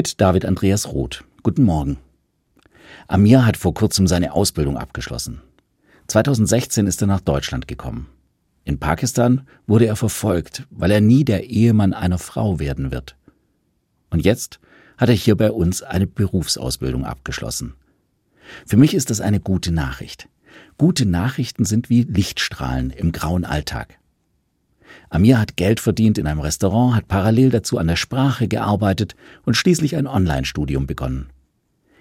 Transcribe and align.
Mit 0.00 0.18
David 0.18 0.46
Andreas 0.46 0.90
Roth. 0.94 1.24
Guten 1.42 1.62
Morgen. 1.62 1.98
Amir 3.06 3.44
hat 3.44 3.58
vor 3.58 3.74
kurzem 3.74 4.06
seine 4.06 4.32
Ausbildung 4.32 4.78
abgeschlossen. 4.78 5.42
2016 6.06 6.86
ist 6.86 7.02
er 7.02 7.06
nach 7.06 7.20
Deutschland 7.20 7.68
gekommen. 7.68 8.06
In 8.64 8.78
Pakistan 8.78 9.46
wurde 9.66 9.84
er 9.84 9.96
verfolgt, 9.96 10.66
weil 10.70 10.90
er 10.90 11.02
nie 11.02 11.26
der 11.26 11.50
Ehemann 11.50 11.92
einer 11.92 12.16
Frau 12.16 12.58
werden 12.58 12.90
wird. 12.90 13.14
Und 14.08 14.24
jetzt 14.24 14.58
hat 14.96 15.10
er 15.10 15.14
hier 15.14 15.36
bei 15.36 15.52
uns 15.52 15.82
eine 15.82 16.06
Berufsausbildung 16.06 17.04
abgeschlossen. 17.04 17.74
Für 18.64 18.78
mich 18.78 18.94
ist 18.94 19.10
das 19.10 19.20
eine 19.20 19.38
gute 19.38 19.70
Nachricht. 19.70 20.30
Gute 20.78 21.04
Nachrichten 21.04 21.66
sind 21.66 21.90
wie 21.90 22.04
Lichtstrahlen 22.04 22.88
im 22.88 23.12
grauen 23.12 23.44
Alltag. 23.44 23.99
Amir 25.08 25.38
hat 25.38 25.56
Geld 25.56 25.80
verdient 25.80 26.18
in 26.18 26.26
einem 26.26 26.40
Restaurant, 26.40 26.94
hat 26.94 27.08
parallel 27.08 27.50
dazu 27.50 27.78
an 27.78 27.86
der 27.86 27.96
Sprache 27.96 28.48
gearbeitet 28.48 29.16
und 29.44 29.56
schließlich 29.56 29.96
ein 29.96 30.06
Online-Studium 30.06 30.86
begonnen. 30.86 31.30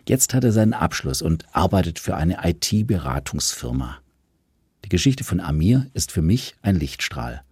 Jetzt 0.07 0.33
hat 0.33 0.43
er 0.43 0.51
seinen 0.51 0.73
Abschluss 0.73 1.21
und 1.21 1.45
arbeitet 1.51 1.99
für 1.99 2.15
eine 2.15 2.39
IT-Beratungsfirma. 2.43 3.97
Die 4.85 4.89
Geschichte 4.89 5.23
von 5.23 5.39
Amir 5.39 5.87
ist 5.93 6.11
für 6.11 6.21
mich 6.21 6.55
ein 6.61 6.75
Lichtstrahl. 6.75 7.43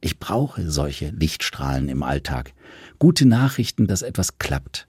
Ich 0.00 0.18
brauche 0.18 0.70
solche 0.70 1.10
Lichtstrahlen 1.10 1.88
im 1.88 2.02
Alltag. 2.02 2.52
Gute 2.98 3.26
Nachrichten, 3.26 3.86
dass 3.86 4.02
etwas 4.02 4.38
klappt. 4.38 4.86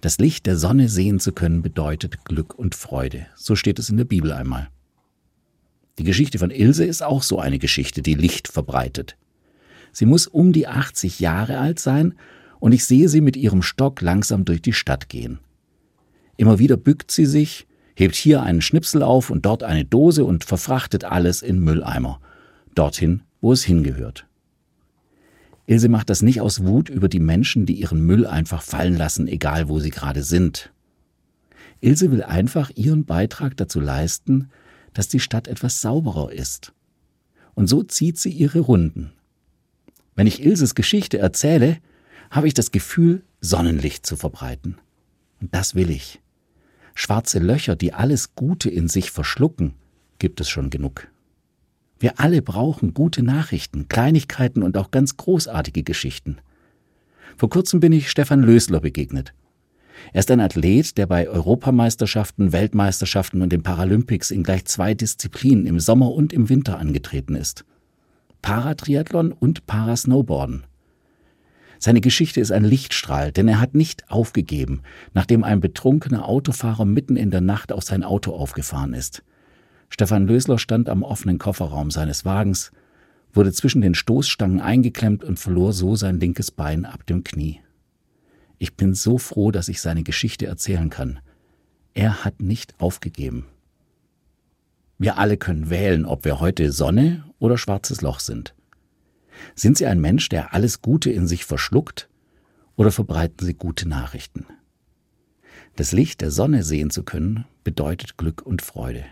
Das 0.00 0.18
Licht 0.18 0.46
der 0.46 0.56
Sonne 0.56 0.88
sehen 0.88 1.18
zu 1.18 1.32
können 1.32 1.62
bedeutet 1.62 2.24
Glück 2.24 2.54
und 2.54 2.74
Freude. 2.74 3.26
So 3.36 3.56
steht 3.56 3.78
es 3.78 3.88
in 3.88 3.96
der 3.96 4.04
Bibel 4.04 4.32
einmal. 4.32 4.68
Die 6.02 6.06
Geschichte 6.06 6.40
von 6.40 6.50
Ilse 6.50 6.84
ist 6.84 7.00
auch 7.00 7.22
so 7.22 7.38
eine 7.38 7.60
Geschichte, 7.60 8.02
die 8.02 8.14
Licht 8.14 8.48
verbreitet. 8.48 9.16
Sie 9.92 10.04
muss 10.04 10.26
um 10.26 10.52
die 10.52 10.66
80 10.66 11.20
Jahre 11.20 11.58
alt 11.58 11.78
sein 11.78 12.14
und 12.58 12.72
ich 12.72 12.84
sehe 12.86 13.08
sie 13.08 13.20
mit 13.20 13.36
ihrem 13.36 13.62
Stock 13.62 14.00
langsam 14.00 14.44
durch 14.44 14.60
die 14.60 14.72
Stadt 14.72 15.08
gehen. 15.08 15.38
Immer 16.36 16.58
wieder 16.58 16.76
bückt 16.76 17.12
sie 17.12 17.24
sich, 17.24 17.68
hebt 17.94 18.16
hier 18.16 18.42
einen 18.42 18.62
Schnipsel 18.62 19.04
auf 19.04 19.30
und 19.30 19.46
dort 19.46 19.62
eine 19.62 19.84
Dose 19.84 20.24
und 20.24 20.42
verfrachtet 20.42 21.04
alles 21.04 21.40
in 21.40 21.60
Mülleimer, 21.60 22.20
dorthin, 22.74 23.22
wo 23.40 23.52
es 23.52 23.62
hingehört. 23.62 24.26
Ilse 25.66 25.88
macht 25.88 26.10
das 26.10 26.20
nicht 26.20 26.40
aus 26.40 26.64
Wut 26.64 26.88
über 26.88 27.08
die 27.08 27.20
Menschen, 27.20 27.64
die 27.64 27.74
ihren 27.74 28.04
Müll 28.04 28.26
einfach 28.26 28.62
fallen 28.62 28.96
lassen, 28.96 29.28
egal 29.28 29.68
wo 29.68 29.78
sie 29.78 29.90
gerade 29.90 30.24
sind. 30.24 30.72
Ilse 31.80 32.10
will 32.10 32.24
einfach 32.24 32.72
ihren 32.74 33.04
Beitrag 33.04 33.56
dazu 33.56 33.78
leisten, 33.78 34.50
dass 34.94 35.08
die 35.08 35.20
Stadt 35.20 35.48
etwas 35.48 35.80
sauberer 35.80 36.32
ist. 36.32 36.72
Und 37.54 37.66
so 37.66 37.82
zieht 37.82 38.18
sie 38.18 38.30
ihre 38.30 38.60
Runden. 38.60 39.12
Wenn 40.14 40.26
ich 40.26 40.44
Ilses 40.44 40.74
Geschichte 40.74 41.18
erzähle, 41.18 41.78
habe 42.30 42.48
ich 42.48 42.54
das 42.54 42.70
Gefühl, 42.70 43.22
Sonnenlicht 43.40 44.06
zu 44.06 44.16
verbreiten. 44.16 44.78
Und 45.40 45.54
das 45.54 45.74
will 45.74 45.90
ich. 45.90 46.20
Schwarze 46.94 47.38
Löcher, 47.38 47.76
die 47.76 47.92
alles 47.92 48.34
Gute 48.34 48.70
in 48.70 48.88
sich 48.88 49.10
verschlucken, 49.10 49.74
gibt 50.18 50.40
es 50.40 50.48
schon 50.48 50.70
genug. 50.70 51.08
Wir 51.98 52.18
alle 52.20 52.42
brauchen 52.42 52.94
gute 52.94 53.22
Nachrichten, 53.22 53.88
Kleinigkeiten 53.88 54.62
und 54.62 54.76
auch 54.76 54.90
ganz 54.90 55.16
großartige 55.16 55.82
Geschichten. 55.82 56.38
Vor 57.36 57.48
kurzem 57.48 57.80
bin 57.80 57.92
ich 57.92 58.10
Stefan 58.10 58.42
Lösler 58.42 58.80
begegnet. 58.80 59.34
Er 60.12 60.20
ist 60.20 60.30
ein 60.30 60.40
Athlet, 60.40 60.98
der 60.98 61.06
bei 61.06 61.28
Europameisterschaften, 61.28 62.52
Weltmeisterschaften 62.52 63.42
und 63.42 63.52
den 63.52 63.62
Paralympics 63.62 64.30
in 64.30 64.42
gleich 64.42 64.64
zwei 64.66 64.94
Disziplinen 64.94 65.66
im 65.66 65.80
Sommer 65.80 66.12
und 66.12 66.32
im 66.32 66.48
Winter 66.48 66.78
angetreten 66.78 67.34
ist. 67.34 67.64
Paratriathlon 68.42 69.32
und 69.32 69.66
Parasnowboarden. 69.66 70.64
Seine 71.78 72.00
Geschichte 72.00 72.40
ist 72.40 72.52
ein 72.52 72.64
Lichtstrahl, 72.64 73.32
denn 73.32 73.48
er 73.48 73.60
hat 73.60 73.74
nicht 73.74 74.08
aufgegeben, 74.08 74.82
nachdem 75.14 75.42
ein 75.42 75.60
betrunkener 75.60 76.28
Autofahrer 76.28 76.84
mitten 76.84 77.16
in 77.16 77.30
der 77.30 77.40
Nacht 77.40 77.72
auf 77.72 77.82
sein 77.82 78.04
Auto 78.04 78.32
aufgefahren 78.32 78.94
ist. 78.94 79.24
Stefan 79.88 80.26
Lösler 80.26 80.58
stand 80.58 80.88
am 80.88 81.02
offenen 81.02 81.38
Kofferraum 81.38 81.90
seines 81.90 82.24
Wagens, 82.24 82.70
wurde 83.32 83.52
zwischen 83.52 83.82
den 83.82 83.94
Stoßstangen 83.94 84.60
eingeklemmt 84.60 85.24
und 85.24 85.38
verlor 85.38 85.72
so 85.72 85.96
sein 85.96 86.20
linkes 86.20 86.50
Bein 86.50 86.84
ab 86.84 87.04
dem 87.06 87.24
Knie. 87.24 87.60
Ich 88.62 88.76
bin 88.76 88.94
so 88.94 89.18
froh, 89.18 89.50
dass 89.50 89.66
ich 89.66 89.80
seine 89.80 90.04
Geschichte 90.04 90.46
erzählen 90.46 90.88
kann. 90.88 91.18
Er 91.94 92.24
hat 92.24 92.40
nicht 92.40 92.78
aufgegeben. 92.78 93.48
Wir 94.98 95.18
alle 95.18 95.36
können 95.36 95.68
wählen, 95.68 96.06
ob 96.06 96.24
wir 96.24 96.38
heute 96.38 96.70
Sonne 96.70 97.24
oder 97.40 97.58
schwarzes 97.58 98.02
Loch 98.02 98.20
sind. 98.20 98.54
Sind 99.56 99.78
Sie 99.78 99.86
ein 99.86 100.00
Mensch, 100.00 100.28
der 100.28 100.54
alles 100.54 100.80
Gute 100.80 101.10
in 101.10 101.26
sich 101.26 101.44
verschluckt, 101.44 102.08
oder 102.76 102.92
verbreiten 102.92 103.44
Sie 103.44 103.54
gute 103.54 103.88
Nachrichten? 103.88 104.46
Das 105.74 105.90
Licht 105.90 106.20
der 106.20 106.30
Sonne 106.30 106.62
sehen 106.62 106.90
zu 106.90 107.02
können, 107.02 107.46
bedeutet 107.64 108.16
Glück 108.16 108.42
und 108.42 108.62
Freude. 108.62 109.04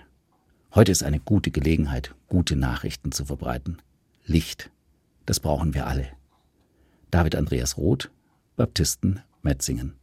Heute 0.77 0.93
ist 0.93 1.03
eine 1.03 1.19
gute 1.19 1.51
Gelegenheit, 1.51 2.15
gute 2.29 2.55
Nachrichten 2.55 3.11
zu 3.11 3.25
verbreiten. 3.25 3.83
Licht, 4.25 4.71
das 5.27 5.41
brauchen 5.41 5.75
wir 5.75 5.89
alle. 5.89 6.07
David 7.11 7.35
Andreas 7.35 7.77
Roth, 7.77 8.13
Baptisten 8.55 9.23
Metzingen 9.43 9.95